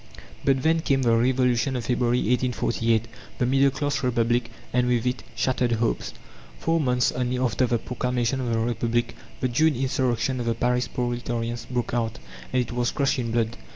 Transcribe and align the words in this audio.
But 0.43 0.63
then 0.63 0.79
came 0.79 1.03
the 1.03 1.15
Revolution 1.15 1.75
of 1.75 1.85
February, 1.85 2.17
1848, 2.21 3.07
the 3.37 3.45
middle 3.45 3.69
class 3.69 4.01
Republic, 4.01 4.49
and 4.73 4.87
with 4.87 5.05
it, 5.05 5.21
shattered 5.35 5.73
hopes. 5.73 6.11
Four 6.57 6.79
months 6.79 7.11
only 7.11 7.37
after 7.37 7.67
the 7.67 7.77
proclamation 7.77 8.41
of 8.41 8.51
the 8.51 8.57
Republic, 8.57 9.15
the 9.41 9.47
June 9.47 9.75
insurrection 9.75 10.39
of 10.39 10.47
the 10.47 10.55
Paris 10.55 10.87
proletarians 10.87 11.67
broke 11.69 11.93
out, 11.93 12.17
and 12.51 12.63
it 12.63 12.71
was 12.71 12.89
crushed 12.89 13.19
in 13.19 13.31
blood. 13.31 13.57